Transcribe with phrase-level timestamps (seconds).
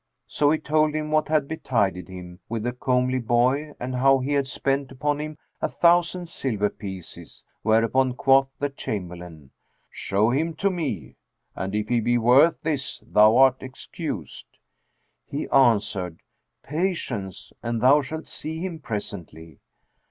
[0.25, 4.33] So he told him what had betided him with the comely boy and how he
[4.33, 9.51] had spent upon him a thousand silver pieces; whereupon quoth the chamberlain,
[9.91, 11.17] "Show him to me;
[11.55, 14.47] and if he be worth this, thou art excused."
[15.27, 16.17] He answered,
[16.63, 19.59] "Patience, and thou shalt see him presently.'